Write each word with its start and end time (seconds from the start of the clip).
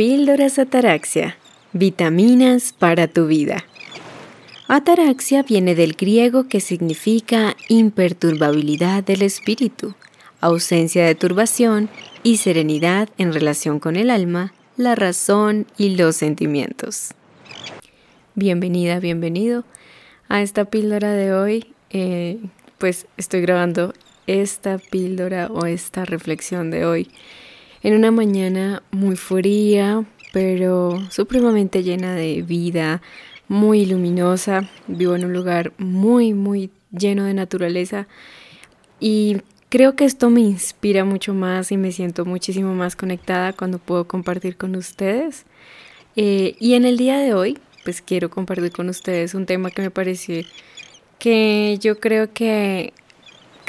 Píldoras 0.00 0.58
Ataraxia. 0.58 1.36
Vitaminas 1.74 2.72
para 2.72 3.06
tu 3.06 3.26
vida. 3.26 3.66
Ataraxia 4.66 5.42
viene 5.42 5.74
del 5.74 5.92
griego 5.92 6.48
que 6.48 6.60
significa 6.60 7.54
imperturbabilidad 7.68 9.04
del 9.04 9.20
espíritu, 9.20 9.94
ausencia 10.40 11.04
de 11.04 11.14
turbación 11.14 11.90
y 12.22 12.38
serenidad 12.38 13.10
en 13.18 13.34
relación 13.34 13.78
con 13.78 13.96
el 13.96 14.08
alma, 14.08 14.54
la 14.78 14.94
razón 14.94 15.66
y 15.76 15.96
los 15.96 16.16
sentimientos. 16.16 17.10
Bienvenida, 18.34 19.00
bienvenido 19.00 19.64
a 20.30 20.40
esta 20.40 20.64
píldora 20.64 21.12
de 21.12 21.34
hoy. 21.34 21.74
Eh, 21.90 22.38
pues 22.78 23.06
estoy 23.18 23.42
grabando 23.42 23.92
esta 24.26 24.78
píldora 24.78 25.48
o 25.48 25.66
esta 25.66 26.06
reflexión 26.06 26.70
de 26.70 26.86
hoy 26.86 27.10
en 27.82 27.94
una 27.94 28.10
mañana 28.10 28.82
muy 28.90 29.16
fría, 29.16 30.04
pero 30.32 31.02
supremamente 31.10 31.82
llena 31.82 32.14
de 32.14 32.42
vida, 32.42 33.02
muy 33.48 33.86
luminosa. 33.86 34.68
Vivo 34.86 35.14
en 35.14 35.24
un 35.24 35.32
lugar 35.32 35.72
muy, 35.78 36.34
muy 36.34 36.70
lleno 36.92 37.24
de 37.24 37.34
naturaleza 37.34 38.06
y 39.00 39.38
creo 39.70 39.96
que 39.96 40.04
esto 40.04 40.28
me 40.28 40.40
inspira 40.40 41.04
mucho 41.04 41.32
más 41.32 41.72
y 41.72 41.76
me 41.76 41.92
siento 41.92 42.24
muchísimo 42.24 42.74
más 42.74 42.96
conectada 42.96 43.52
cuando 43.52 43.78
puedo 43.78 44.06
compartir 44.06 44.56
con 44.56 44.76
ustedes. 44.76 45.46
Eh, 46.16 46.56
y 46.60 46.74
en 46.74 46.84
el 46.84 46.98
día 46.98 47.18
de 47.18 47.32
hoy, 47.32 47.58
pues 47.84 48.02
quiero 48.02 48.28
compartir 48.28 48.72
con 48.72 48.88
ustedes 48.88 49.34
un 49.34 49.46
tema 49.46 49.70
que 49.70 49.82
me 49.82 49.90
parece 49.90 50.44
que 51.18 51.78
yo 51.80 51.98
creo 51.98 52.32
que 52.32 52.92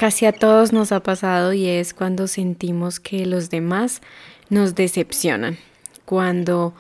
casi 0.02 0.26
a 0.26 0.32
todos 0.32 0.74
nos 0.74 0.92
ha 0.92 1.04
pasado 1.04 1.54
y 1.54 1.68
es 1.68 1.94
cuando 1.94 2.26
sentimos 2.26 3.00
que 3.00 3.28
los 3.28 3.52
demás 3.52 4.02
nos 4.50 4.74
decepcionan, 4.74 5.60
cuando 6.06 6.74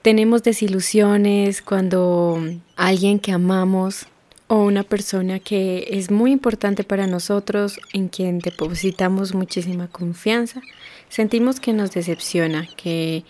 tenemos 0.00 0.42
desilusiones, 0.42 1.60
cuando 1.60 2.42
alguien 2.74 3.18
que 3.18 3.32
amamos 3.32 4.06
o 4.48 4.62
una 4.62 4.82
persona 4.82 5.40
que 5.40 5.86
es 5.90 6.10
muy 6.10 6.32
importante 6.32 6.84
para 6.84 7.06
nosotros, 7.06 7.78
en 7.92 8.08
quien 8.08 8.38
depositamos 8.38 9.34
muchísima 9.34 9.88
confianza, 9.88 10.62
sentimos 11.10 11.60
que 11.60 11.74
nos 11.74 11.90
decepciona, 11.90 12.66
que 12.78 13.24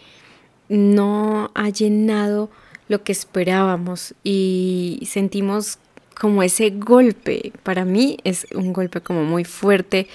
no 0.69 1.51
ha 1.57 1.71
llenado 1.71 2.51
lo 2.87 3.03
que 3.03 3.11
esperábamos 3.11 4.15
y 4.23 5.03
sentimos 5.11 5.81
como 6.23 6.45
ese 6.45 6.71
golpe, 6.71 7.53
para 7.65 7.85
mí 7.85 8.17
es 8.23 8.47
un 8.55 8.73
golpe 8.73 9.01
como 9.01 9.25
muy 9.25 9.43
fuerte 9.43 10.07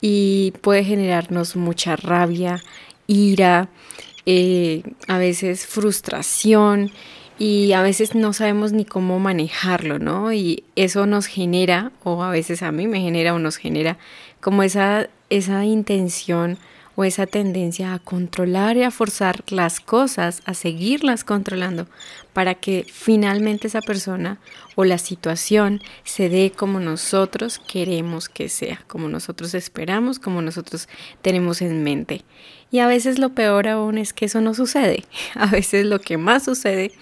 y 0.00 0.54
puede 0.60 0.82
generarnos 0.82 1.54
mucha 1.54 1.94
rabia, 1.94 2.60
ira, 3.06 3.68
eh, 4.26 4.82
a 5.06 5.18
veces 5.18 5.68
frustración 5.68 6.90
y 7.38 7.74
a 7.74 7.82
veces 7.82 8.16
no 8.16 8.32
sabemos 8.32 8.72
ni 8.72 8.84
cómo 8.84 9.20
manejarlo, 9.20 10.00
¿no? 10.00 10.32
Y 10.32 10.64
eso 10.74 11.06
nos 11.06 11.26
genera, 11.26 11.92
o 12.02 12.24
a 12.24 12.30
veces 12.30 12.64
a 12.64 12.72
mí 12.72 12.88
me 12.88 13.00
genera 13.00 13.32
o 13.32 13.38
nos 13.38 13.56
genera 13.56 13.98
como 14.40 14.64
esa, 14.64 15.10
esa 15.30 15.64
intención 15.64 16.58
o 16.94 17.04
esa 17.04 17.26
tendencia 17.26 17.94
a 17.94 17.98
controlar 17.98 18.76
y 18.76 18.82
a 18.82 18.90
forzar 18.90 19.42
las 19.48 19.80
cosas, 19.80 20.42
a 20.44 20.54
seguirlas 20.54 21.24
controlando, 21.24 21.86
para 22.32 22.54
que 22.54 22.86
finalmente 22.90 23.66
esa 23.66 23.80
persona 23.80 24.38
o 24.74 24.84
la 24.84 24.98
situación 24.98 25.80
se 26.04 26.28
dé 26.28 26.52
como 26.54 26.80
nosotros 26.80 27.58
queremos 27.58 28.28
que 28.28 28.48
sea, 28.48 28.82
como 28.86 29.08
nosotros 29.08 29.54
esperamos, 29.54 30.18
como 30.18 30.42
nosotros 30.42 30.88
tenemos 31.22 31.62
en 31.62 31.82
mente. 31.82 32.24
Y 32.70 32.78
a 32.78 32.86
veces 32.86 33.18
lo 33.18 33.30
peor 33.30 33.68
aún 33.68 33.98
es 33.98 34.12
que 34.12 34.24
eso 34.24 34.40
no 34.40 34.54
sucede. 34.54 35.04
A 35.34 35.46
veces 35.46 35.84
lo 35.84 36.00
que 36.00 36.16
más 36.16 36.44
sucede 36.44 36.92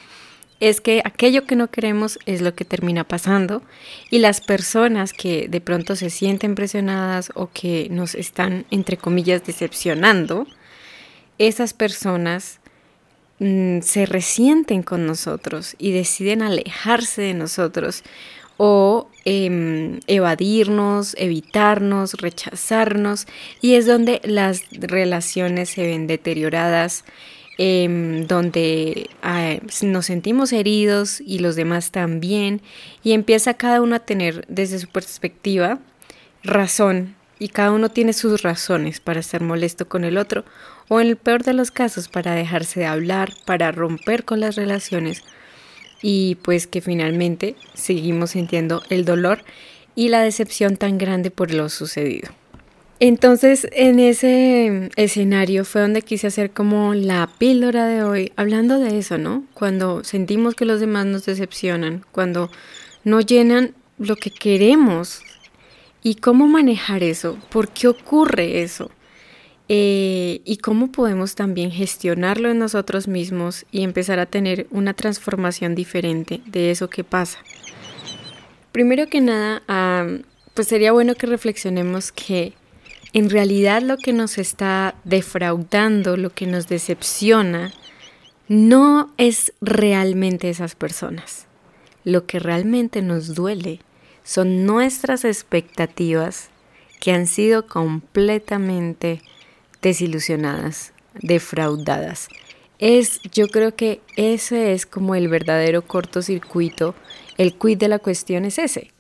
es 0.61 0.83
que 0.83 1.01
aquello 1.05 1.47
que 1.47 1.57
no 1.57 1.71
queremos 1.71 2.19
es 2.27 2.43
lo 2.43 2.55
que 2.55 2.67
termina 2.67 3.05
pasando 3.05 3.63
y 4.11 4.19
las 4.19 4.43
personas 4.43 5.15
que 5.15 5.49
de 5.49 5.61
pronto 5.63 5.97
se 5.97 6.11
sienten 6.11 6.55
presionadas 6.55 7.33
o 7.35 7.51
que 7.53 7.89
nos 7.91 8.15
están, 8.15 8.67
entre 8.71 8.99
comillas, 8.99 9.45
decepcionando, 9.45 10.47
esas 11.39 11.73
personas 11.73 12.61
mm, 13.39 13.81
se 13.81 14.05
resienten 14.05 14.83
con 14.83 15.07
nosotros 15.07 15.75
y 15.79 15.93
deciden 15.93 16.43
alejarse 16.43 17.23
de 17.23 17.35
nosotros 17.35 18.05
o 18.59 19.09
em, 19.25 20.01
evadirnos, 20.07 21.15
evitarnos, 21.17 22.13
rechazarnos 22.13 23.27
y 23.63 23.77
es 23.77 23.87
donde 23.87 24.21
las 24.23 24.65
relaciones 24.71 25.71
se 25.71 25.87
ven 25.87 26.07
deterioradas 26.07 27.05
Em, 27.63 28.27
donde 28.27 29.11
ah, 29.23 29.57
nos 29.83 30.07
sentimos 30.07 30.51
heridos 30.51 31.21
y 31.21 31.41
los 31.41 31.57
demás 31.57 31.91
también, 31.91 32.63
y 33.03 33.13
empieza 33.13 33.53
cada 33.53 33.83
uno 33.83 33.97
a 33.97 33.99
tener 33.99 34.47
desde 34.49 34.79
su 34.79 34.89
perspectiva 34.89 35.79
razón, 36.43 37.17
y 37.39 37.49
cada 37.49 37.73
uno 37.73 37.91
tiene 37.91 38.15
sus 38.15 38.41
razones 38.41 39.01
para 39.01 39.21
estar 39.21 39.43
molesto 39.43 39.87
con 39.87 40.05
el 40.05 40.17
otro, 40.17 40.47
o 40.89 41.03
en 41.03 41.09
el 41.09 41.17
peor 41.17 41.45
de 41.45 41.53
los 41.53 41.71
casos 41.71 42.09
para 42.09 42.35
dejarse 42.35 42.81
de 42.81 42.87
hablar, 42.87 43.35
para 43.45 43.73
romper 43.73 44.25
con 44.25 44.41
las 44.41 44.57
relaciones, 44.57 45.23
y 46.01 46.37
pues 46.37 46.67
que 46.67 46.81
finalmente 46.81 47.57
seguimos 47.75 48.31
sintiendo 48.31 48.83
el 48.89 49.05
dolor 49.05 49.45
y 49.95 50.09
la 50.09 50.23
decepción 50.23 50.79
tan 50.79 50.97
grande 50.97 51.31
por 51.31 51.53
lo 51.53 51.69
sucedido. 51.69 52.40
Entonces, 53.03 53.67
en 53.73 53.99
ese 53.99 54.91
escenario 54.97 55.65
fue 55.65 55.81
donde 55.81 56.03
quise 56.03 56.27
hacer 56.27 56.51
como 56.51 56.93
la 56.93 57.31
píldora 57.39 57.87
de 57.87 58.03
hoy, 58.03 58.31
hablando 58.37 58.79
de 58.79 58.99
eso, 58.99 59.17
¿no? 59.17 59.45
Cuando 59.55 60.05
sentimos 60.05 60.55
que 60.55 60.67
los 60.67 60.81
demás 60.81 61.07
nos 61.07 61.25
decepcionan, 61.25 62.05
cuando 62.13 62.51
no 63.03 63.23
llenan 63.23 63.75
lo 63.97 64.17
que 64.17 64.31
queremos 64.31 65.23
y 66.03 66.17
cómo 66.17 66.47
manejar 66.47 67.03
eso, 67.03 67.39
por 67.51 67.71
qué 67.71 67.89
ocurre 67.89 68.61
eso 68.61 68.91
eh, 69.71 70.43
y 70.45 70.59
cómo 70.59 70.93
podemos 70.93 71.35
también 71.35 71.71
gestionarlo 71.71 72.51
en 72.51 72.59
nosotros 72.59 73.09
mismos 73.09 73.65
y 73.73 73.83
empezar 73.83 74.19
a 74.19 74.27
tener 74.27 74.67
una 74.71 74.93
transformación 74.93 75.75
diferente 75.75 76.43
de 76.45 76.71
eso 76.71 76.91
que 76.91 77.03
pasa. 77.03 77.39
Primero 78.73 79.07
que 79.07 79.23
nada, 79.23 79.63
pues 80.53 80.69
sería 80.69 80.93
bueno 80.93 81.15
que 81.15 81.27
reflexionemos 81.27 82.13
que 82.13 82.53
en 83.13 83.31
realidad 83.31 83.83
lo 83.83 83.97
que 83.97 84.13
nos 84.13 84.39
está 84.39 84.95
defraudando, 85.05 86.17
lo 86.17 86.31
que 86.31 86.47
nos 86.47 86.69
decepciona, 86.69 87.73
no 88.49 89.13
es 89.17 89.53
realmente 89.61 90.51
esas 90.51 90.75
personas. 90.75 91.47
Lo 92.05 92.27
que 92.27 92.39
realmente 92.39 93.03
nos 93.03 93.35
duele 93.35 93.81
son 94.23 94.65
nuestras 94.65 95.25
expectativas 95.25 96.51
que 97.01 97.13
han 97.13 97.27
sido 97.27 97.67
completamente 97.67 99.23
desilusionadas, 99.83 100.93
defraudadas. 101.15 102.29
Es, 102.79 103.21
yo 103.33 103.49
creo 103.49 103.75
que 103.75 104.01
ese 104.17 104.73
es 104.73 104.87
como 104.87 105.15
el 105.15 105.29
verdadero 105.29 105.83
cortocircuito, 105.83 106.95
el 107.39 107.55
quid 107.55 107.79
de 107.79 107.89
la 107.89 107.99
cuestión 107.99 108.45
es 108.45 108.59
ese. 108.59 108.93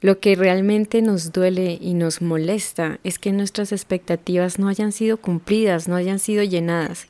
Lo 0.00 0.20
que 0.20 0.36
realmente 0.36 1.02
nos 1.02 1.32
duele 1.32 1.76
y 1.80 1.94
nos 1.94 2.22
molesta 2.22 3.00
es 3.02 3.18
que 3.18 3.32
nuestras 3.32 3.72
expectativas 3.72 4.58
no 4.58 4.68
hayan 4.68 4.92
sido 4.92 5.16
cumplidas, 5.16 5.88
no 5.88 5.96
hayan 5.96 6.20
sido 6.20 6.44
llenadas. 6.44 7.06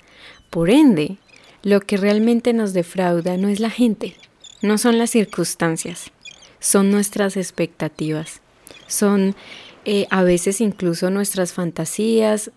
Por 0.48 0.70
ende, 0.70 1.18
lo 1.62 1.80
que 1.80 1.98
realmente 1.98 2.54
nos 2.54 2.72
defrauda 2.72 3.36
no 3.36 3.48
es 3.48 3.60
la 3.60 3.68
gente, 3.68 4.16
no 4.62 4.78
son 4.78 4.96
las 4.96 5.10
circunstancias, 5.10 6.12
son 6.60 6.90
nuestras 6.90 7.36
expectativas, 7.36 8.40
son 8.86 9.36
eh, 9.84 10.06
a 10.08 10.22
veces 10.22 10.62
incluso 10.62 11.10
nuestras 11.10 11.52
fantasías 11.52 12.50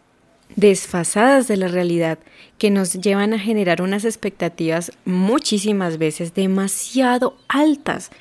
desfasadas 0.56 1.47
de 1.47 1.57
la 1.57 1.67
realidad 1.67 2.19
que 2.57 2.69
nos 2.69 2.94
llevan 2.94 3.33
a 3.33 3.39
generar 3.39 3.81
unas 3.81 4.06
expectativas 4.06 4.91
muchísimas 5.03 5.97
veces 5.97 6.33
demasiado 6.33 7.38
altas 7.47 8.11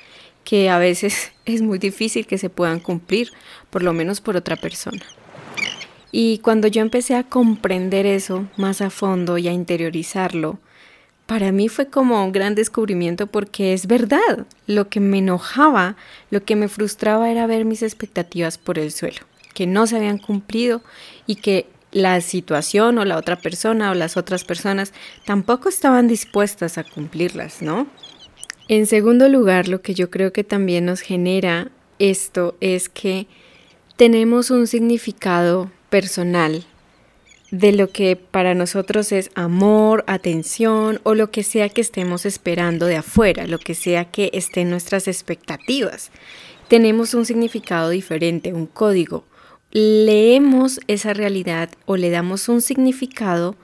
que 0.43 0.69
a 0.69 0.77
veces 0.77 1.31
es 1.45 1.61
muy 1.61 1.79
difícil 1.79 2.27
que 2.27 2.37
se 2.37 2.49
puedan 2.49 2.79
cumplir, 2.79 3.31
por 3.69 3.83
lo 3.83 3.93
menos 3.93 4.21
por 4.21 4.35
otra 4.35 4.55
persona. 4.55 5.01
Y 6.11 6.39
cuando 6.39 6.67
yo 6.67 6.81
empecé 6.81 7.15
a 7.15 7.23
comprender 7.23 8.05
eso 8.05 8.47
más 8.57 8.81
a 8.81 8.89
fondo 8.89 9.37
y 9.37 9.47
a 9.47 9.53
interiorizarlo, 9.53 10.59
para 11.25 11.53
mí 11.53 11.69
fue 11.69 11.87
como 11.87 12.25
un 12.25 12.33
gran 12.33 12.55
descubrimiento 12.55 13.27
porque 13.27 13.71
es 13.71 13.87
verdad, 13.87 14.45
lo 14.67 14.89
que 14.89 14.99
me 14.99 15.19
enojaba, 15.19 15.95
lo 16.29 16.43
que 16.43 16.57
me 16.57 16.67
frustraba 16.67 17.31
era 17.31 17.47
ver 17.47 17.63
mis 17.63 17.83
expectativas 17.83 18.57
por 18.57 18.77
el 18.77 18.91
suelo, 18.91 19.21
que 19.53 19.65
no 19.65 19.87
se 19.87 19.95
habían 19.95 20.17
cumplido 20.17 20.81
y 21.27 21.35
que 21.35 21.67
la 21.93 22.19
situación 22.19 22.97
o 22.97 23.05
la 23.05 23.17
otra 23.17 23.37
persona 23.37 23.91
o 23.91 23.93
las 23.93 24.17
otras 24.17 24.43
personas 24.43 24.91
tampoco 25.25 25.69
estaban 25.69 26.09
dispuestas 26.09 26.77
a 26.77 26.83
cumplirlas, 26.83 27.61
¿no? 27.61 27.87
En 28.71 28.85
segundo 28.85 29.27
lugar, 29.27 29.67
lo 29.67 29.81
que 29.81 29.93
yo 29.93 30.09
creo 30.09 30.31
que 30.31 30.45
también 30.45 30.85
nos 30.85 31.01
genera 31.01 31.71
esto 31.99 32.55
es 32.61 32.87
que 32.87 33.27
tenemos 33.97 34.49
un 34.49 34.65
significado 34.65 35.69
personal 35.89 36.63
de 37.51 37.73
lo 37.73 37.89
que 37.89 38.15
para 38.15 38.55
nosotros 38.55 39.11
es 39.11 39.29
amor, 39.35 40.05
atención 40.07 41.01
o 41.03 41.15
lo 41.15 41.31
que 41.31 41.43
sea 41.43 41.67
que 41.67 41.81
estemos 41.81 42.25
esperando 42.25 42.85
de 42.85 42.95
afuera, 42.95 43.45
lo 43.45 43.59
que 43.59 43.75
sea 43.75 44.05
que 44.05 44.29
esté 44.31 44.61
en 44.61 44.69
nuestras 44.69 45.09
expectativas. 45.09 46.09
Tenemos 46.69 47.13
un 47.13 47.25
significado 47.25 47.89
diferente, 47.89 48.53
un 48.53 48.67
código. 48.67 49.25
Leemos 49.71 50.79
esa 50.87 51.13
realidad 51.13 51.71
o 51.85 51.97
le 51.97 52.09
damos 52.09 52.47
un 52.47 52.61
significado 52.61 53.57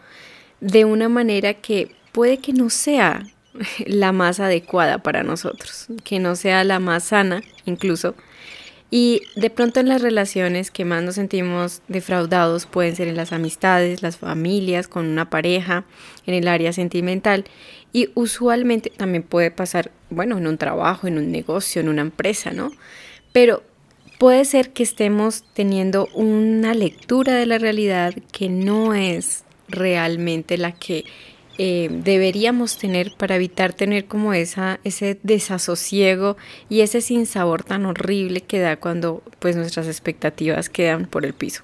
de 0.59 0.83
una 0.83 1.07
manera 1.07 1.53
que 1.53 1.95
puede 2.11 2.39
que 2.39 2.51
no 2.51 2.69
sea 2.69 3.23
la 3.85 4.11
más 4.11 4.39
adecuada 4.39 4.99
para 4.99 5.23
nosotros, 5.23 5.87
que 6.03 6.19
no 6.19 6.35
sea 6.35 6.63
la 6.63 6.79
más 6.79 7.05
sana 7.05 7.41
incluso. 7.65 8.15
Y 8.89 9.23
de 9.35 9.49
pronto 9.49 9.81
en 9.81 9.89
las 9.89 10.01
relaciones 10.01 10.71
que 10.71 10.85
más 10.85 11.03
nos 11.03 11.15
sentimos 11.15 11.81
defraudados 11.89 12.65
pueden 12.65 12.95
ser 12.95 13.09
en 13.09 13.17
las 13.17 13.33
amistades, 13.33 14.01
las 14.01 14.15
familias, 14.15 14.87
con 14.87 15.05
una 15.05 15.29
pareja, 15.29 15.83
en 16.25 16.33
el 16.33 16.47
área 16.47 16.71
sentimental. 16.71 17.43
Y 17.91 18.09
usualmente 18.15 18.89
también 18.89 19.23
puede 19.23 19.51
pasar, 19.51 19.91
bueno, 20.09 20.37
en 20.37 20.47
un 20.47 20.57
trabajo, 20.57 21.07
en 21.07 21.17
un 21.17 21.31
negocio, 21.31 21.81
en 21.81 21.89
una 21.89 22.01
empresa, 22.01 22.51
¿no? 22.51 22.71
Pero 23.33 23.61
puede 24.19 24.45
ser 24.45 24.71
que 24.71 24.83
estemos 24.83 25.43
teniendo 25.53 26.07
una 26.13 26.73
lectura 26.73 27.33
de 27.35 27.45
la 27.45 27.57
realidad 27.57 28.13
que 28.31 28.47
no 28.47 28.93
es 28.93 29.43
realmente 29.67 30.57
la 30.57 30.71
que 30.71 31.03
eh, 31.57 31.89
deberíamos 31.91 32.77
tener 32.77 33.13
para 33.17 33.35
evitar 33.35 33.73
tener 33.73 34.05
como 34.05 34.33
esa, 34.33 34.79
ese 34.83 35.17
desasosiego 35.23 36.37
y 36.69 36.81
ese 36.81 37.01
sinsabor 37.01 37.63
tan 37.63 37.85
horrible 37.85 38.41
que 38.41 38.59
da 38.59 38.77
cuando 38.77 39.23
pues 39.39 39.55
nuestras 39.55 39.87
expectativas 39.87 40.69
quedan 40.69 41.07
por 41.07 41.25
el 41.25 41.33
piso. 41.33 41.63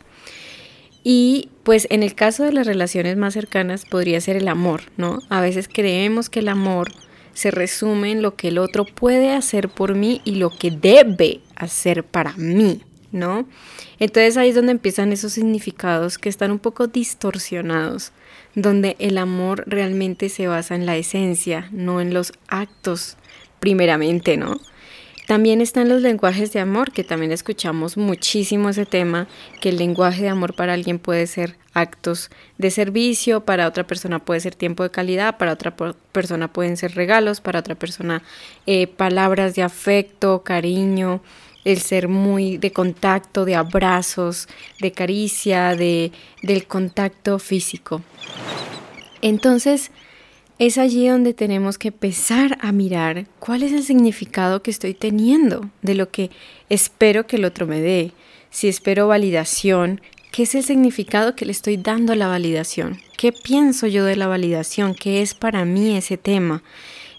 Y 1.04 1.50
pues 1.64 1.86
en 1.92 2.02
el 2.02 2.16
caso 2.16 2.44
de 2.44 2.54
las 2.54 2.66
relaciones 2.66 3.18
más 3.18 3.34
cercanas 3.34 3.86
podría 3.86 4.20
ser 4.22 4.38
el 4.38 4.48
amor, 4.48 4.82
¿no? 4.98 5.20
A 5.30 5.42
veces 5.42 5.70
creemos 5.72 6.30
que 6.30 6.40
el 6.40 6.48
amor 6.48 6.92
se 7.34 7.52
resume 7.52 8.12
en 8.12 8.22
lo 8.22 8.36
que 8.36 8.48
el 8.48 8.58
otro 8.58 8.86
puede 8.86 9.32
hacer 9.32 9.70
por 9.70 9.96
mí 9.96 10.22
y 10.24 10.36
lo 10.36 10.50
que 10.50 10.72
debe 10.72 11.42
hacer 11.56 12.04
para 12.04 12.34
mí, 12.38 12.82
¿no? 13.12 13.48
Entonces 14.00 14.38
ahí 14.38 14.50
es 14.50 14.56
donde 14.56 14.72
empiezan 14.72 15.12
esos 15.12 15.34
significados 15.34 16.18
que 16.18 16.30
están 16.30 16.52
un 16.52 16.60
poco 16.60 16.88
distorsionados 16.88 18.12
donde 18.56 18.96
el 19.00 19.18
amor 19.18 19.64
realmente 19.68 20.30
se 20.30 20.48
basa 20.48 20.76
en 20.76 20.86
la 20.86 20.96
esencia, 20.98 21.68
no 21.72 22.02
en 22.02 22.14
los 22.14 22.34
actos 22.48 23.18
primeramente, 23.60 24.38
¿no? 24.38 24.60
También 25.28 25.62
están 25.62 25.88
los 25.88 26.02
lenguajes 26.02 26.52
de 26.52 26.60
amor, 26.60 26.92
que 26.92 27.06
también 27.06 27.32
escuchamos 27.32 27.96
muchísimo 27.96 28.70
ese 28.70 28.86
tema, 28.86 29.28
que 29.62 29.70
el 29.70 29.78
lenguaje 29.78 30.24
de 30.24 30.30
amor 30.30 30.54
para 30.54 30.74
alguien 30.74 31.00
puede 31.00 31.28
ser 31.28 31.56
actos 31.74 32.30
de 32.58 32.72
servicio, 32.72 33.46
para 33.46 33.68
otra 33.68 33.88
persona 33.88 34.20
puede 34.20 34.42
ser 34.42 34.54
tiempo 34.54 34.84
de 34.84 34.90
calidad, 34.90 35.38
para 35.38 35.54
otra 35.54 35.76
persona 36.12 36.52
pueden 36.52 36.76
ser 36.76 36.96
regalos, 36.96 37.40
para 37.40 37.60
otra 37.60 37.76
persona 37.76 38.22
eh, 38.66 38.88
palabras 38.88 39.56
de 39.56 39.64
afecto, 39.64 40.44
cariño, 40.44 41.22
el 41.66 41.80
ser 41.80 42.08
muy 42.08 42.58
de 42.58 42.72
contacto, 42.72 43.46
de 43.46 43.56
abrazos, 43.56 44.48
de 44.80 44.92
caricia, 44.92 45.76
de, 45.76 46.12
del 46.42 46.68
contacto 46.68 47.40
físico. 47.40 48.02
Entonces, 49.22 49.92
es 50.60 50.78
allí 50.78 51.08
donde 51.08 51.34
tenemos 51.34 51.78
que 51.78 51.88
empezar 51.90 52.58
a 52.62 52.72
mirar 52.72 53.26
cuál 53.40 53.64
es 53.64 53.72
el 53.72 53.84
significado 53.84 54.62
que 54.62 54.72
estoy 54.72 54.94
teniendo 54.94 55.70
de 55.82 55.96
lo 55.96 56.10
que 56.12 56.30
espero 56.70 57.26
que 57.26 57.38
el 57.38 57.46
otro 57.46 57.66
me 57.66 57.82
dé. 57.82 58.12
Si 58.50 58.68
espero 58.68 59.08
validación, 59.08 60.02
¿qué 60.32 60.44
es 60.44 60.56
el 60.56 60.64
significado 60.64 61.36
que 61.36 61.46
le 61.46 61.52
estoy 61.52 61.78
dando 61.78 62.14
a 62.14 62.16
la 62.16 62.28
validación? 62.28 63.00
¿Qué 63.18 63.32
pienso 63.32 63.88
yo 63.88 64.06
de 64.06 64.16
la 64.16 64.28
validación? 64.28 64.94
¿Qué 64.94 65.22
es 65.22 65.34
para 65.34 65.66
mí 65.66 65.98
ese 65.98 66.18
tema? 66.18 66.62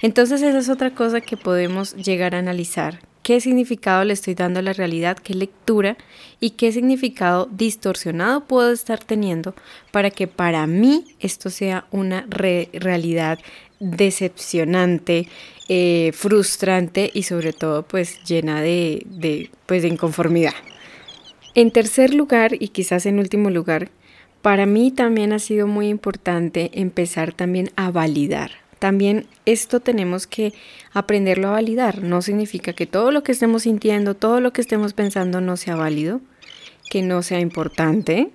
Entonces 0.00 0.42
esa 0.42 0.58
es 0.58 0.68
otra 0.68 0.94
cosa 0.94 1.20
que 1.20 1.36
podemos 1.36 1.94
llegar 1.96 2.34
a 2.34 2.38
analizar 2.38 3.00
qué 3.24 3.40
significado 3.40 4.04
le 4.04 4.12
estoy 4.12 4.34
dando 4.34 4.60
a 4.60 4.62
la 4.62 4.74
realidad, 4.74 5.16
qué 5.16 5.34
lectura 5.34 5.96
y 6.40 6.50
qué 6.50 6.70
significado 6.70 7.48
distorsionado 7.50 8.44
puedo 8.44 8.70
estar 8.70 9.02
teniendo 9.02 9.54
para 9.90 10.10
que 10.10 10.28
para 10.28 10.66
mí 10.68 11.06
esto 11.18 11.48
sea 11.50 11.86
una 11.90 12.26
realidad 12.28 13.40
decepcionante, 13.80 15.26
eh, 15.68 16.12
frustrante 16.14 17.10
y 17.14 17.22
sobre 17.22 17.54
todo 17.54 17.82
pues 17.82 18.22
llena 18.24 18.60
de, 18.60 19.50
pues, 19.66 19.82
de 19.82 19.88
inconformidad. 19.88 20.54
En 21.54 21.70
tercer 21.70 22.12
lugar 22.12 22.52
y 22.60 22.68
quizás 22.68 23.06
en 23.06 23.18
último 23.18 23.48
lugar, 23.48 23.90
para 24.42 24.66
mí 24.66 24.90
también 24.90 25.32
ha 25.32 25.38
sido 25.38 25.66
muy 25.66 25.88
importante 25.88 26.70
empezar 26.74 27.32
también 27.32 27.70
a 27.76 27.90
validar 27.90 28.63
también 28.78 29.26
esto 29.46 29.80
tenemos 29.80 30.26
que 30.26 30.52
aprenderlo 30.92 31.48
a 31.48 31.52
validar. 31.52 32.02
No 32.02 32.22
significa 32.22 32.72
que 32.72 32.86
todo 32.86 33.10
lo 33.10 33.22
que 33.22 33.32
estemos 33.32 33.62
sintiendo, 33.62 34.14
todo 34.14 34.40
lo 34.40 34.52
que 34.52 34.60
estemos 34.60 34.92
pensando 34.92 35.40
no 35.40 35.56
sea 35.56 35.76
válido, 35.76 36.20
que 36.90 37.02
no 37.02 37.22
sea 37.22 37.40
importante, 37.40 38.30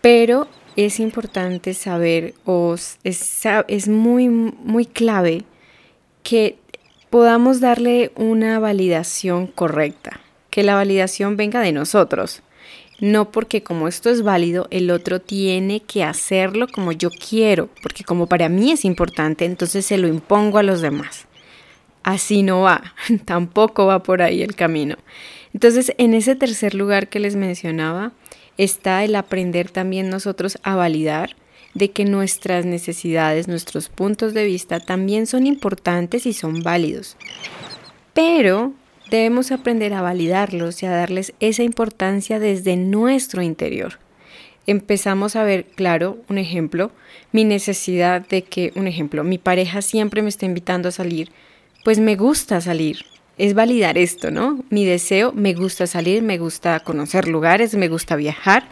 pero 0.00 0.48
es 0.76 1.00
importante 1.00 1.74
saber 1.74 2.34
o 2.44 2.74
es, 2.74 3.46
es 3.68 3.88
muy, 3.88 4.28
muy 4.28 4.86
clave 4.86 5.44
que 6.22 6.58
podamos 7.10 7.60
darle 7.60 8.12
una 8.16 8.58
validación 8.58 9.46
correcta, 9.46 10.20
que 10.50 10.62
la 10.62 10.74
validación 10.74 11.36
venga 11.36 11.60
de 11.60 11.72
nosotros 11.72 12.42
no 13.00 13.30
porque 13.30 13.62
como 13.62 13.88
esto 13.88 14.10
es 14.10 14.22
válido, 14.22 14.68
el 14.70 14.90
otro 14.90 15.20
tiene 15.20 15.80
que 15.80 16.02
hacerlo 16.02 16.66
como 16.68 16.92
yo 16.92 17.10
quiero, 17.10 17.68
porque 17.82 18.04
como 18.04 18.26
para 18.26 18.48
mí 18.48 18.72
es 18.72 18.84
importante, 18.84 19.44
entonces 19.44 19.84
se 19.84 19.98
lo 19.98 20.08
impongo 20.08 20.58
a 20.58 20.62
los 20.62 20.80
demás. 20.80 21.26
Así 22.02 22.42
no 22.42 22.60
va, 22.62 22.94
tampoco 23.24 23.86
va 23.86 24.02
por 24.02 24.22
ahí 24.22 24.42
el 24.42 24.54
camino. 24.54 24.96
Entonces, 25.52 25.92
en 25.98 26.14
ese 26.14 26.36
tercer 26.36 26.74
lugar 26.74 27.08
que 27.08 27.18
les 27.18 27.34
mencionaba, 27.34 28.12
está 28.58 29.04
el 29.04 29.14
aprender 29.14 29.70
también 29.70 30.10
nosotros 30.10 30.58
a 30.62 30.76
validar 30.76 31.36
de 31.74 31.90
que 31.90 32.04
nuestras 32.04 32.64
necesidades, 32.64 33.48
nuestros 33.48 33.88
puntos 33.88 34.32
de 34.32 34.44
vista 34.44 34.80
también 34.80 35.26
son 35.26 35.46
importantes 35.46 36.24
y 36.24 36.32
son 36.32 36.62
válidos. 36.62 37.16
Pero 38.14 38.72
debemos 39.10 39.52
aprender 39.52 39.94
a 39.94 40.02
validarlos 40.02 40.82
y 40.82 40.86
a 40.86 40.90
darles 40.90 41.32
esa 41.40 41.62
importancia 41.62 42.38
desde 42.38 42.76
nuestro 42.76 43.42
interior. 43.42 43.98
Empezamos 44.66 45.36
a 45.36 45.44
ver, 45.44 45.66
claro, 45.66 46.18
un 46.28 46.38
ejemplo, 46.38 46.90
mi 47.30 47.44
necesidad 47.44 48.26
de 48.26 48.42
que, 48.42 48.72
un 48.74 48.88
ejemplo, 48.88 49.22
mi 49.22 49.38
pareja 49.38 49.80
siempre 49.80 50.22
me 50.22 50.28
está 50.28 50.44
invitando 50.44 50.88
a 50.88 50.92
salir, 50.92 51.30
pues 51.84 52.00
me 52.00 52.16
gusta 52.16 52.60
salir. 52.60 53.04
Es 53.38 53.54
validar 53.54 53.96
esto, 53.98 54.30
¿no? 54.30 54.64
Mi 54.70 54.84
deseo, 54.84 55.32
me 55.32 55.54
gusta 55.54 55.86
salir, 55.86 56.22
me 56.22 56.38
gusta 56.38 56.80
conocer 56.80 57.28
lugares, 57.28 57.74
me 57.74 57.88
gusta 57.88 58.16
viajar, 58.16 58.68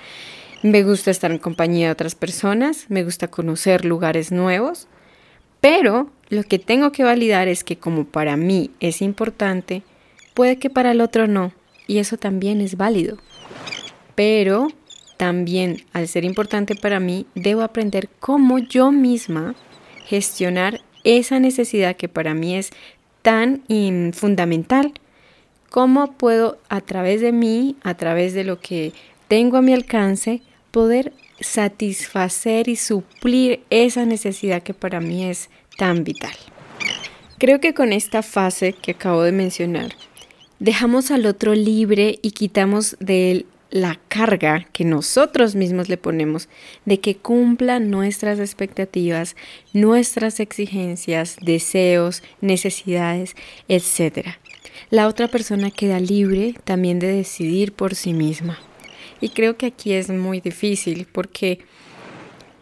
me 0.63 0.83
gusta 0.83 1.11
estar 1.11 1.31
en 1.31 1.39
compañía 1.39 1.87
de 1.87 1.93
otras 1.93 2.15
personas, 2.15 2.87
me 2.89 3.05
gusta 3.05 3.29
conocer 3.29 3.85
lugares 3.85 4.33
nuevos, 4.33 4.89
pero 5.61 6.11
lo 6.29 6.43
que 6.43 6.59
tengo 6.59 6.91
que 6.91 7.05
validar 7.05 7.47
es 7.47 7.63
que 7.63 7.77
como 7.77 8.07
para 8.07 8.37
mí 8.37 8.71
es 8.81 9.03
importante, 9.03 9.83
Puede 10.35 10.59
que 10.59 10.69
para 10.69 10.91
el 10.91 11.01
otro 11.01 11.27
no, 11.27 11.53
y 11.87 11.99
eso 11.99 12.17
también 12.17 12.61
es 12.61 12.77
válido. 12.77 13.19
Pero 14.15 14.69
también, 15.17 15.85
al 15.93 16.09
ser 16.09 16.25
importante 16.25 16.75
para 16.75 17.01
mí, 17.01 17.27
debo 17.35 17.63
aprender 17.63 18.09
cómo 18.21 18.59
yo 18.59 18.91
misma 18.93 19.55
gestionar 20.07 20.81
esa 21.05 21.39
necesidad 21.39 21.97
que 21.97 22.09
para 22.09 22.35
mí 22.35 22.57
es 22.57 22.71
tan 23.23 23.63
fundamental. 24.13 24.93
¿Cómo 25.71 26.13
puedo 26.13 26.59
a 26.69 26.81
través 26.81 27.21
de 27.21 27.33
mí, 27.33 27.77
a 27.83 27.95
través 27.95 28.35
de 28.35 28.45
lo 28.45 28.61
que 28.61 28.93
tengo 29.29 29.57
a 29.57 29.63
mi 29.63 29.73
alcance, 29.73 30.43
poder 30.71 31.13
satisfacer 31.41 32.69
y 32.69 32.77
suplir 32.77 33.63
esa 33.71 34.05
necesidad 34.05 34.63
que 34.63 34.75
para 34.75 35.01
mí 35.01 35.25
es 35.25 35.51
tan 35.77 36.05
vital? 36.05 36.35
Creo 37.39 37.61
que 37.61 37.75
con 37.75 37.93
esta 37.93 38.23
fase 38.23 38.73
que 38.73 38.93
acabo 38.93 39.23
de 39.23 39.33
mencionar, 39.33 39.93
dejamos 40.59 41.11
al 41.11 41.27
otro 41.27 41.55
libre 41.55 42.19
y 42.23 42.33
quitamos 42.33 42.97
de 43.01 43.31
él 43.31 43.47
la 43.71 43.99
carga 44.07 44.69
que 44.73 44.85
nosotros 44.85 45.57
mismos 45.57 45.89
le 45.89 45.97
ponemos 45.97 46.49
de 46.85 47.01
que 47.01 47.17
cumpla 47.17 47.81
nuestras 47.81 48.39
expectativas, 48.39 49.35
nuestras 49.73 50.39
exigencias, 50.39 51.37
deseos, 51.41 52.23
necesidades, 52.41 53.35
etc. 53.67 54.29
La 54.91 55.09
otra 55.09 55.27
persona 55.27 55.73
queda 55.73 55.99
libre 55.99 56.55
también 56.63 57.01
de 57.01 57.09
decidir 57.09 57.73
por 57.73 57.97
sí 57.97 58.13
misma. 58.13 58.61
Y 59.21 59.31
creo 59.31 59.57
que 59.57 59.67
aquí 59.67 59.93
es 59.93 60.09
muy 60.09 60.41
difícil 60.41 61.09
porque 61.11 61.59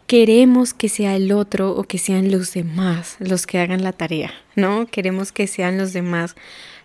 queremos 0.07 0.73
que 0.73 0.89
sea 0.89 1.17
el 1.17 1.31
otro 1.33 1.73
o 1.73 1.85
que 1.85 1.99
sean 1.99 2.31
los 2.31 2.55
demás 2.55 3.17
los 3.19 3.47
que 3.47 3.59
hagan 3.59 3.83
la 3.83 3.93
tarea, 3.93 4.33
¿no? 4.57 4.87
Queremos 4.87 5.31
que 5.31 5.47
sean 5.47 5.77
los 5.77 5.93
demás 5.93 6.37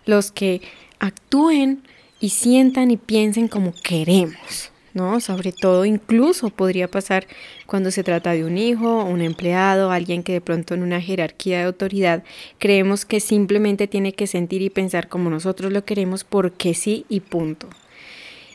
los 0.04 0.32
que 0.32 0.60
actúen 0.98 1.82
y 2.20 2.30
sientan 2.30 2.90
y 2.90 2.96
piensen 2.96 3.48
como 3.48 3.72
queremos, 3.72 4.70
¿no? 4.94 5.20
Sobre 5.20 5.52
todo, 5.52 5.84
incluso 5.84 6.50
podría 6.50 6.88
pasar 6.90 7.26
cuando 7.66 7.90
se 7.90 8.02
trata 8.02 8.32
de 8.32 8.44
un 8.44 8.58
hijo, 8.58 9.04
un 9.04 9.20
empleado, 9.20 9.90
alguien 9.90 10.22
que 10.22 10.32
de 10.32 10.40
pronto 10.40 10.74
en 10.74 10.82
una 10.82 11.00
jerarquía 11.00 11.58
de 11.58 11.64
autoridad 11.64 12.24
creemos 12.58 13.04
que 13.04 13.20
simplemente 13.20 13.86
tiene 13.86 14.12
que 14.12 14.26
sentir 14.26 14.62
y 14.62 14.70
pensar 14.70 15.08
como 15.08 15.30
nosotros 15.30 15.72
lo 15.72 15.84
queremos 15.84 16.24
porque 16.24 16.74
sí 16.74 17.04
y 17.08 17.20
punto. 17.20 17.68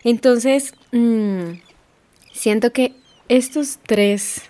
Entonces, 0.03 0.73
mm, 0.91 1.59
siento 2.33 2.73
que 2.73 2.93
estos 3.29 3.79
tres 3.85 4.43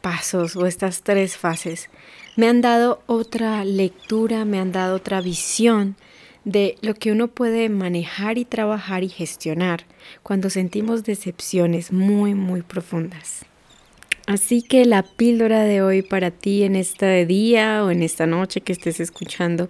pasos 0.00 0.56
o 0.56 0.66
estas 0.66 1.02
tres 1.02 1.36
fases 1.36 1.90
me 2.36 2.48
han 2.48 2.60
dado 2.60 3.02
otra 3.06 3.64
lectura, 3.64 4.44
me 4.44 4.60
han 4.60 4.70
dado 4.70 4.96
otra 4.96 5.20
visión 5.20 5.96
de 6.44 6.76
lo 6.80 6.94
que 6.94 7.12
uno 7.12 7.28
puede 7.28 7.68
manejar 7.68 8.38
y 8.38 8.44
trabajar 8.44 9.04
y 9.04 9.08
gestionar 9.08 9.84
cuando 10.22 10.50
sentimos 10.50 11.04
decepciones 11.04 11.92
muy, 11.92 12.34
muy 12.34 12.62
profundas. 12.62 13.44
Así 14.26 14.62
que 14.62 14.84
la 14.84 15.02
píldora 15.02 15.64
de 15.64 15.82
hoy 15.82 16.02
para 16.02 16.30
ti 16.30 16.62
en 16.62 16.76
este 16.76 17.26
día 17.26 17.84
o 17.84 17.90
en 17.90 18.02
esta 18.02 18.26
noche 18.26 18.60
que 18.60 18.72
estés 18.72 19.00
escuchando 19.00 19.68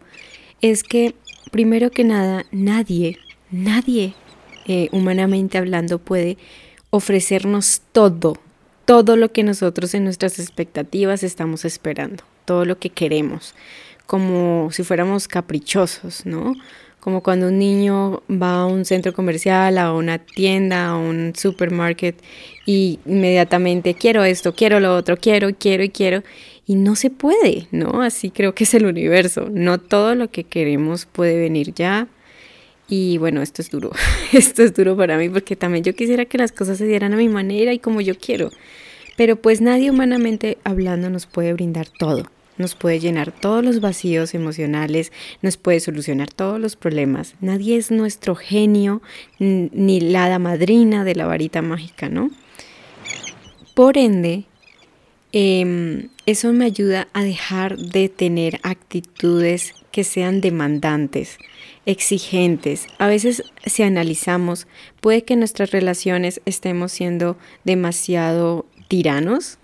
es 0.60 0.82
que, 0.82 1.14
primero 1.50 1.90
que 1.90 2.04
nada, 2.04 2.44
nadie, 2.50 3.18
nadie, 3.50 4.14
eh, 4.66 4.88
humanamente 4.92 5.56
hablando, 5.56 5.98
puede 5.98 6.36
ofrecernos 6.90 7.80
todo, 7.92 8.34
todo 8.84 9.16
lo 9.16 9.32
que 9.32 9.42
nosotros 9.42 9.94
en 9.94 10.04
nuestras 10.04 10.38
expectativas 10.38 11.22
estamos 11.22 11.64
esperando, 11.64 12.24
todo 12.44 12.64
lo 12.64 12.78
que 12.78 12.90
queremos 12.90 13.54
como 14.10 14.72
si 14.72 14.82
fuéramos 14.82 15.28
caprichosos, 15.28 16.26
¿no? 16.26 16.56
Como 16.98 17.22
cuando 17.22 17.46
un 17.46 17.60
niño 17.60 18.24
va 18.28 18.62
a 18.62 18.66
un 18.66 18.84
centro 18.84 19.12
comercial, 19.12 19.78
a 19.78 19.92
una 19.92 20.18
tienda, 20.18 20.88
a 20.88 20.96
un 20.96 21.32
supermarket 21.36 22.20
y 22.66 22.98
inmediatamente 23.06 23.94
quiero 23.94 24.24
esto, 24.24 24.52
quiero 24.52 24.80
lo 24.80 24.96
otro, 24.96 25.16
quiero, 25.16 25.50
quiero 25.56 25.84
y 25.84 25.90
quiero. 25.90 26.24
Y 26.66 26.74
no 26.74 26.96
se 26.96 27.10
puede, 27.10 27.68
¿no? 27.70 28.02
Así 28.02 28.30
creo 28.30 28.52
que 28.52 28.64
es 28.64 28.74
el 28.74 28.86
universo. 28.86 29.46
No 29.48 29.78
todo 29.78 30.16
lo 30.16 30.28
que 30.28 30.42
queremos 30.42 31.06
puede 31.06 31.38
venir 31.38 31.72
ya. 31.72 32.08
Y 32.88 33.16
bueno, 33.18 33.42
esto 33.42 33.62
es 33.62 33.70
duro. 33.70 33.92
esto 34.32 34.64
es 34.64 34.74
duro 34.74 34.96
para 34.96 35.18
mí 35.18 35.28
porque 35.28 35.54
también 35.54 35.84
yo 35.84 35.94
quisiera 35.94 36.24
que 36.24 36.36
las 36.36 36.50
cosas 36.50 36.78
se 36.78 36.86
dieran 36.86 37.14
a 37.14 37.16
mi 37.16 37.28
manera 37.28 37.72
y 37.72 37.78
como 37.78 38.00
yo 38.00 38.18
quiero. 38.18 38.50
Pero 39.16 39.36
pues 39.36 39.60
nadie 39.60 39.88
humanamente 39.88 40.58
hablando 40.64 41.10
nos 41.10 41.26
puede 41.26 41.52
brindar 41.52 41.86
todo 41.96 42.28
nos 42.60 42.74
puede 42.74 43.00
llenar 43.00 43.32
todos 43.32 43.64
los 43.64 43.80
vacíos 43.80 44.34
emocionales, 44.34 45.10
nos 45.42 45.56
puede 45.56 45.80
solucionar 45.80 46.30
todos 46.30 46.60
los 46.60 46.76
problemas. 46.76 47.34
Nadie 47.40 47.76
es 47.76 47.90
nuestro 47.90 48.36
genio 48.36 49.02
ni 49.38 50.00
la 50.00 50.26
hada 50.26 50.38
madrina 50.38 51.04
de 51.04 51.14
la 51.14 51.26
varita 51.26 51.62
mágica, 51.62 52.08
¿no? 52.08 52.30
Por 53.74 53.98
ende, 53.98 54.44
em, 55.32 56.08
eso 56.26 56.52
me 56.52 56.66
ayuda 56.66 57.08
a 57.12 57.22
dejar 57.22 57.76
de 57.78 58.08
tener 58.08 58.60
actitudes 58.62 59.74
que 59.90 60.04
sean 60.04 60.40
demandantes, 60.40 61.38
exigentes. 61.86 62.86
A 62.98 63.08
veces 63.08 63.42
si 63.64 63.82
analizamos, 63.82 64.66
puede 65.00 65.22
que 65.22 65.32
en 65.32 65.40
nuestras 65.40 65.70
relaciones 65.70 66.40
estemos 66.44 66.92
siendo 66.92 67.36
demasiado 67.64 68.66
tiranos 68.88 69.58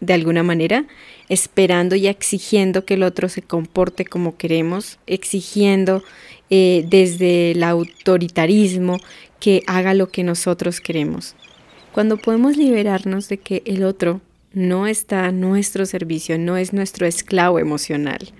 de 0.00 0.14
alguna 0.14 0.42
manera 0.42 0.86
esperando 1.30 1.94
y 1.94 2.08
exigiendo 2.08 2.84
que 2.84 2.94
el 2.94 3.04
otro 3.04 3.28
se 3.28 3.40
comporte 3.40 4.04
como 4.04 4.36
queremos, 4.36 4.98
exigiendo 5.06 6.02
eh, 6.50 6.84
desde 6.88 7.52
el 7.52 7.62
autoritarismo 7.62 8.98
que 9.38 9.62
haga 9.68 9.94
lo 9.94 10.08
que 10.08 10.24
nosotros 10.24 10.80
queremos. 10.80 11.36
Cuando 11.92 12.16
podemos 12.18 12.56
liberarnos 12.56 13.28
de 13.28 13.38
que 13.38 13.62
el 13.64 13.84
otro 13.84 14.20
no 14.52 14.88
está 14.88 15.26
a 15.26 15.32
nuestro 15.32 15.86
servicio, 15.86 16.36
no 16.36 16.56
es 16.56 16.72
nuestro 16.72 17.06
esclavo 17.06 17.60
emocional, 17.60 18.32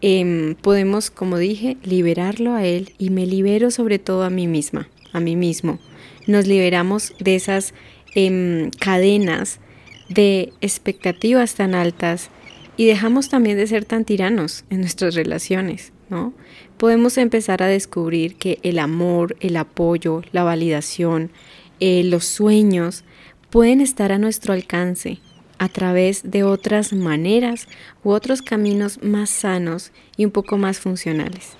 em, 0.00 0.54
podemos, 0.54 1.10
como 1.10 1.36
dije, 1.36 1.76
liberarlo 1.82 2.54
a 2.54 2.64
él 2.64 2.92
y 2.96 3.10
me 3.10 3.26
libero 3.26 3.72
sobre 3.72 3.98
todo 3.98 4.22
a 4.22 4.30
mí 4.30 4.46
misma, 4.46 4.88
a 5.12 5.18
mí 5.18 5.34
mismo. 5.34 5.80
Nos 6.28 6.46
liberamos 6.46 7.12
de 7.18 7.34
esas 7.34 7.74
em, 8.14 8.70
cadenas 8.70 9.58
de 10.08 10.52
expectativas 10.60 11.54
tan 11.54 11.74
altas 11.74 12.30
y 12.76 12.86
dejamos 12.86 13.28
también 13.28 13.56
de 13.56 13.66
ser 13.66 13.84
tan 13.84 14.04
tiranos 14.04 14.64
en 14.70 14.80
nuestras 14.80 15.14
relaciones, 15.14 15.92
¿no? 16.10 16.34
Podemos 16.76 17.18
empezar 17.18 17.62
a 17.62 17.68
descubrir 17.68 18.36
que 18.36 18.58
el 18.62 18.78
amor, 18.78 19.36
el 19.40 19.56
apoyo, 19.56 20.22
la 20.32 20.42
validación, 20.42 21.30
eh, 21.80 22.02
los 22.04 22.24
sueños 22.24 23.04
pueden 23.50 23.80
estar 23.80 24.10
a 24.12 24.18
nuestro 24.18 24.52
alcance 24.52 25.20
a 25.58 25.68
través 25.68 26.30
de 26.30 26.42
otras 26.42 26.92
maneras 26.92 27.68
u 28.02 28.10
otros 28.10 28.42
caminos 28.42 29.02
más 29.02 29.30
sanos 29.30 29.92
y 30.16 30.24
un 30.24 30.32
poco 30.32 30.58
más 30.58 30.78
funcionales. 30.78 31.52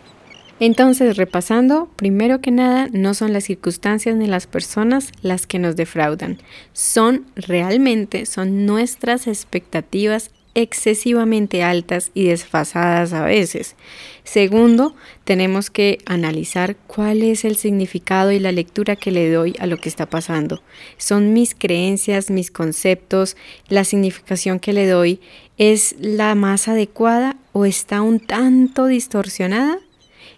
Entonces, 0.61 1.17
repasando, 1.17 1.91
primero 1.97 2.41
que 2.41 2.51
nada, 2.51 2.89
no 2.93 3.15
son 3.15 3.33
las 3.33 3.45
circunstancias 3.45 4.15
ni 4.17 4.27
las 4.27 4.47
personas 4.47 5.11
las 5.21 5.47
que 5.47 5.59
nos 5.59 5.75
defraudan, 5.75 6.39
son 6.73 7.27
realmente, 7.35 8.25
son 8.25 8.65
nuestras 8.65 9.27
expectativas 9.27 10.31
excesivamente 10.55 11.63
altas 11.63 12.11
y 12.15 12.27
desfasadas 12.27 13.13
a 13.13 13.25
veces. 13.25 13.75
Segundo, 14.23 14.95
tenemos 15.25 15.69
que 15.69 15.99
analizar 16.07 16.77
cuál 16.87 17.23
es 17.23 17.45
el 17.45 17.57
significado 17.57 18.31
y 18.31 18.39
la 18.39 18.53
lectura 18.53 18.97
que 18.97 19.11
le 19.11 19.31
doy 19.31 19.57
a 19.59 19.67
lo 19.67 19.79
que 19.79 19.89
está 19.89 20.07
pasando. 20.07 20.63
¿Son 20.97 21.33
mis 21.33 21.55
creencias, 21.55 22.31
mis 22.31 22.51
conceptos, 22.51 23.37
la 23.69 23.85
significación 23.85 24.61
que 24.61 24.73
le 24.73 24.87
doy 24.87 25.21
es 25.59 25.97
la 25.99 26.35
más 26.35 26.69
adecuada 26.69 27.37
o 27.53 27.65
está 27.65 28.01
un 28.01 28.21
tanto 28.21 28.87
distorsionada? 28.87 29.79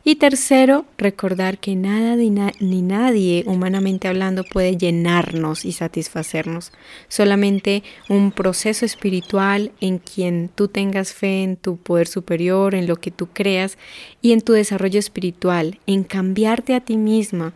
Y 0.08 0.14
tercero, 0.14 0.84
recordar 0.98 1.58
que 1.58 1.74
nada 1.74 2.14
ni 2.14 2.80
nadie, 2.80 3.42
humanamente 3.44 4.06
hablando, 4.06 4.44
puede 4.44 4.76
llenarnos 4.76 5.64
y 5.64 5.72
satisfacernos. 5.72 6.70
Solamente 7.08 7.82
un 8.08 8.30
proceso 8.30 8.86
espiritual 8.86 9.72
en 9.80 9.98
quien 9.98 10.48
tú 10.54 10.68
tengas 10.68 11.12
fe 11.12 11.42
en 11.42 11.56
tu 11.56 11.76
poder 11.76 12.06
superior, 12.06 12.76
en 12.76 12.86
lo 12.86 12.94
que 12.94 13.10
tú 13.10 13.30
creas 13.32 13.78
y 14.22 14.30
en 14.30 14.42
tu 14.42 14.52
desarrollo 14.52 15.00
espiritual, 15.00 15.80
en 15.88 16.04
cambiarte 16.04 16.76
a 16.76 16.80
ti 16.80 16.96
misma, 16.96 17.52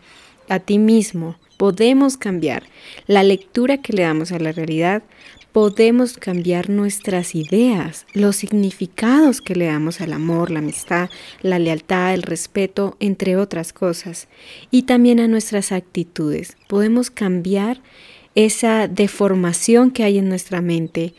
a 0.48 0.58
ti 0.58 0.80
mismo. 0.80 1.36
Podemos 1.56 2.16
cambiar 2.16 2.64
la 3.06 3.22
lectura 3.22 3.78
que 3.78 3.92
le 3.92 4.02
damos 4.02 4.32
a 4.32 4.40
la 4.40 4.50
realidad 4.50 5.04
podemos 5.52 6.16
cambiar 6.16 6.70
nuestras 6.70 7.34
ideas, 7.34 8.06
los 8.12 8.36
significados 8.36 9.40
que 9.40 9.56
le 9.56 9.66
damos 9.66 10.00
al 10.00 10.12
amor, 10.12 10.50
la 10.50 10.60
amistad, 10.60 11.10
la 11.42 11.58
lealtad, 11.58 12.14
el 12.14 12.22
respeto, 12.22 12.96
entre 13.00 13.36
otras 13.36 13.72
cosas, 13.72 14.28
y 14.70 14.82
también 14.82 15.20
a 15.20 15.28
nuestras 15.28 15.72
actitudes. 15.72 16.56
Podemos 16.68 17.10
cambiar 17.10 17.80
esa 18.34 18.86
deformación 18.86 19.90
que 19.90 20.04
hay 20.04 20.18
en 20.18 20.28
nuestra 20.28 20.60
mente, 20.60 21.14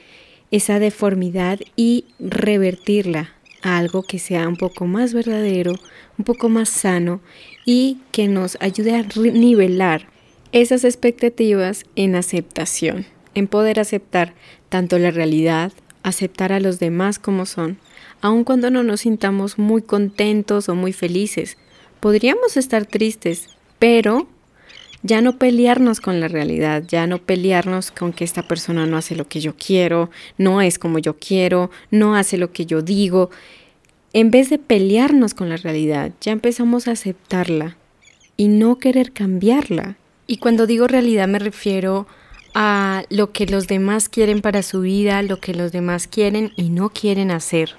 esa 0.50 0.80
deformidad 0.80 1.60
y 1.76 2.06
revertirla 2.20 3.34
a 3.62 3.78
algo 3.78 4.04
que 4.04 4.18
sea 4.18 4.48
un 4.48 4.56
poco 4.56 4.88
más 4.88 5.14
verdadero, 5.14 5.76
un 6.18 6.26
poco 6.26 6.50
más 6.50 6.70
sano 6.70 7.22
y 7.66 8.00
que 8.12 8.28
nos 8.28 8.58
ayude 8.60 8.96
a 8.96 9.04
nivelar 9.04 10.08
esas 10.52 10.84
expectativas 10.84 11.86
en 11.96 12.16
aceptación 12.16 13.06
en 13.36 13.48
poder 13.48 13.80
aceptar 13.80 14.34
tanto 14.70 15.00
la 15.00 15.12
realidad, 15.12 15.72
aceptar 16.04 16.54
a 16.54 16.60
los 16.60 16.80
demás 16.80 17.20
como 17.20 17.46
son, 17.46 17.78
aun 18.22 18.44
cuando 18.44 18.70
no 18.70 18.84
nos 18.84 19.02
sintamos 19.02 19.58
muy 19.58 19.82
contentos 19.82 20.70
o 20.70 20.76
muy 20.76 20.94
felices. 20.94 21.58
Podríamos 22.00 22.58
estar 22.58 22.86
tristes, 22.86 23.48
pero 23.80 24.28
ya 25.04 25.22
no 25.22 25.38
pelearnos 25.38 26.00
con 26.00 26.20
la 26.20 26.28
realidad, 26.28 26.84
ya 26.88 27.08
no 27.08 27.18
pelearnos 27.18 27.92
con 27.92 28.14
que 28.14 28.24
esta 28.24 28.48
persona 28.48 28.86
no 28.86 28.98
hace 28.98 29.16
lo 29.16 29.28
que 29.28 29.40
yo 29.40 29.56
quiero, 29.56 30.12
no 30.38 30.62
es 30.62 30.78
como 30.78 31.00
yo 31.00 31.18
quiero, 31.18 31.72
no 31.90 32.16
hace 32.16 32.38
lo 32.38 32.52
que 32.52 32.66
yo 32.66 32.82
digo. 32.82 33.32
En 34.14 34.30
vez 34.30 34.50
de 34.50 34.60
pelearnos 34.60 35.34
con 35.34 35.50
la 35.50 35.58
realidad, 35.58 36.12
ya 36.22 36.32
empezamos 36.32 36.88
a 36.88 36.92
aceptarla 36.92 37.78
y 38.38 38.48
no 38.48 38.78
querer 38.78 39.12
cambiarla. 39.12 39.98
Y 40.28 40.38
cuando 40.38 40.68
digo 40.68 40.88
realidad 40.88 41.28
me 41.28 41.40
refiero 41.40 42.08
lo 43.10 43.32
que 43.32 43.46
los 43.46 43.68
demás 43.68 44.10
quieren 44.10 44.42
para 44.42 44.64
su 44.64 44.82
vida, 44.82 45.22
lo 45.22 45.40
que 45.40 45.54
los 45.54 45.72
demás 45.72 46.08
quieren 46.08 46.52
y 46.56 46.70
no 46.70 46.90
quieren 46.90 47.32
hacer. 47.32 47.76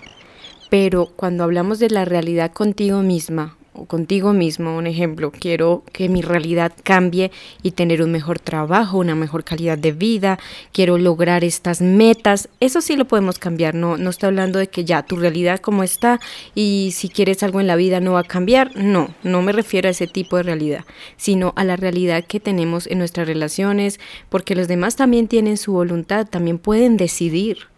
Pero 0.71 1.07
cuando 1.17 1.45
hablamos 1.45 1.79
de 1.79 1.91
la 1.91 2.05
realidad 2.05 2.53
contigo 2.53 3.03
misma 3.03 3.57
contigo 3.87 4.33
mismo, 4.33 4.77
un 4.77 4.87
ejemplo, 4.87 5.31
quiero 5.31 5.83
que 5.93 6.09
mi 6.09 6.21
realidad 6.21 6.73
cambie 6.83 7.31
y 7.63 7.73
tener 7.73 8.03
un 8.03 8.13
mejor 8.13 8.39
trabajo, 8.39 8.99
una 8.99 9.15
mejor 9.15 9.45
calidad 9.45 9.79
de 9.79 9.93
vida, 9.93 10.39
quiero 10.73 10.99
lograr 10.99 11.43
estas 11.43 11.81
metas, 11.81 12.49
eso 12.61 12.81
sí 12.81 12.97
lo 12.97 13.07
podemos 13.07 13.39
cambiar, 13.39 13.75
no, 13.75 13.97
no 13.97 14.11
estoy 14.11 14.29
hablando 14.29 14.59
de 14.59 14.69
que 14.69 14.85
ya 14.85 15.03
tu 15.03 15.17
realidad 15.17 15.61
como 15.61 15.83
está 15.83 16.21
y 16.55 16.91
si 16.95 17.09
quieres 17.09 17.43
algo 17.43 17.61
en 17.61 17.67
la 17.67 17.77
vida 17.77 18.01
no 18.01 18.13
va 18.13 18.21
a 18.21 18.25
cambiar, 18.25 18.77
no, 18.77 19.09
no 19.23 19.43
me 19.43 19.53
refiero 19.53 19.89
a 19.89 19.93
ese 19.93 20.07
tipo 20.07 20.37
de 20.37 20.43
realidad, 20.43 20.85
sino 21.17 21.53
a 21.57 21.65
la 21.65 21.77
realidad 21.77 22.25
que 22.25 22.41
tenemos 22.41 22.87
en 22.87 22.99
nuestras 22.99 23.27
relaciones, 23.27 24.01
porque 24.29 24.55
los 24.55 24.69
demás 24.69 24.97
también 24.97 25.29
tienen 25.29 25.57
su 25.57 25.73
voluntad, 25.73 26.27
también 26.27 26.59
pueden 26.59 26.97
decidir. 26.97 27.69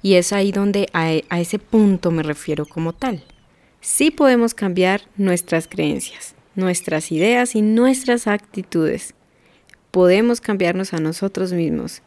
Y 0.00 0.14
es 0.14 0.32
ahí 0.32 0.52
donde 0.52 0.88
a, 0.92 1.10
a 1.28 1.40
ese 1.40 1.58
punto 1.58 2.10
me 2.10 2.22
refiero 2.22 2.66
como 2.66 2.92
tal 2.92 3.22
sí 3.84 4.10
podemos 4.10 4.54
cambiar 4.54 5.02
nuestras 5.18 5.68
creencias, 5.68 6.34
nuestras 6.54 7.12
ideas 7.12 7.54
y 7.54 7.60
nuestras 7.60 8.26
actitudes. 8.26 9.14
Podemos 9.90 10.40
cambiarnos 10.40 10.94
a 10.94 11.00
nosotros 11.00 11.52
mismos, 11.52 12.00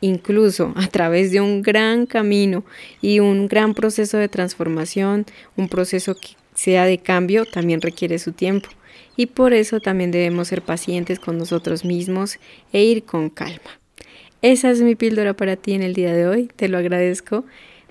incluso 0.00 0.72
a 0.76 0.86
través 0.86 1.32
de 1.32 1.40
un 1.40 1.60
gran 1.62 2.06
camino 2.06 2.64
y 3.02 3.18
un 3.18 3.48
gran 3.48 3.74
proceso 3.74 4.16
de 4.16 4.28
transformación, 4.28 5.26
un 5.56 5.68
proceso 5.68 6.14
que 6.14 6.36
sea 6.54 6.86
de 6.86 6.98
cambio, 6.98 7.46
también 7.46 7.80
requiere 7.80 8.20
su 8.20 8.30
tiempo. 8.30 8.68
Y 9.16 9.26
por 9.26 9.54
eso 9.54 9.80
también 9.80 10.12
debemos 10.12 10.48
ser 10.48 10.62
pacientes 10.62 11.18
con 11.18 11.36
nosotros 11.36 11.84
mismos 11.84 12.38
e 12.72 12.84
ir 12.84 13.02
con 13.02 13.28
calma. 13.28 13.80
Esa 14.40 14.70
es 14.70 14.82
mi 14.82 14.94
píldora 14.94 15.34
para 15.34 15.56
ti 15.56 15.72
en 15.72 15.82
el 15.82 15.94
día 15.94 16.12
de 16.12 16.28
hoy, 16.28 16.48
te 16.54 16.68
lo 16.68 16.78
agradezco 16.78 17.44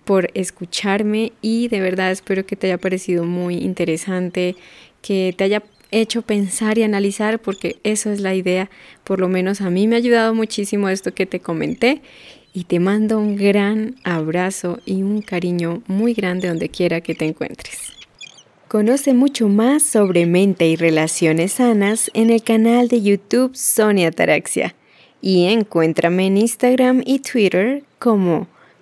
por 0.05 0.29
escucharme 0.33 1.31
y 1.41 1.67
de 1.67 1.79
verdad 1.79 2.12
espero 2.12 2.45
que 2.45 2.55
te 2.55 2.67
haya 2.67 2.77
parecido 2.77 3.25
muy 3.25 3.55
interesante, 3.55 4.55
que 5.01 5.33
te 5.38 5.43
haya 5.43 5.63
hecho 5.91 6.24
pensar 6.24 6.77
y 6.77 6.83
analizar 6.83 7.39
porque 7.39 7.77
eso 7.83 8.12
es 8.12 8.19
la 8.19 8.33
idea, 8.33 8.69
por 9.03 9.19
lo 9.19 9.29
menos 9.29 9.62
a 9.62 9.69
mí 9.69 9.88
me 9.88 9.95
ha 9.95 10.00
ayudado 10.00 10.33
muchísimo 10.33 10.89
esto 10.89 11.13
que 11.13 11.25
te 11.25 11.39
comenté 11.39 12.01
y 12.53 12.65
te 12.65 12.79
mando 12.79 13.19
un 13.19 13.36
gran 13.36 13.95
abrazo 14.03 14.79
y 14.86 15.01
un 15.03 15.22
cariño 15.22 15.83
muy 15.88 16.13
grande 16.13 16.48
donde 16.48 16.69
quiera 16.69 17.01
que 17.01 17.15
te 17.15 17.25
encuentres. 17.25 17.93
Conoce 18.67 19.13
mucho 19.13 19.50
más 19.50 19.83
sobre 19.83 20.25
mente 20.25 20.67
y 20.67 20.75
relaciones 20.75 21.53
sanas 21.53 22.10
en 22.15 22.31
el 22.31 22.41
canal 22.41 22.88
de 22.88 23.03
YouTube 23.03 23.55
Sonia 23.55 24.12
Taraxia 24.12 24.75
y 25.22 25.45
encuéntrame 25.45 26.27
en 26.27 26.38
Instagram 26.38 27.03
y 27.05 27.19
Twitter 27.19 27.83
como 28.00 28.48